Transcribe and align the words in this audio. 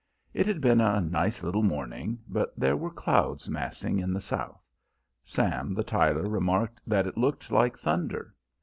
It 0.33 0.47
had 0.47 0.61
been 0.61 0.81
a 0.81 0.99
nice 0.99 1.43
little 1.43 1.61
morning, 1.61 2.17
but 2.27 2.57
there 2.59 2.75
were 2.75 2.89
clouds 2.89 3.47
massing 3.47 3.99
in 3.99 4.13
the 4.13 4.19
south; 4.19 4.67
Sam 5.23 5.75
the 5.75 5.83
tiler 5.83 6.23
remarked 6.27 6.81
that 6.87 7.05
it 7.05 7.19
looked 7.19 7.51
like 7.51 7.77
thunder. 7.77 8.33